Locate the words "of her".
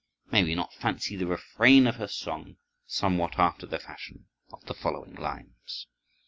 1.85-2.07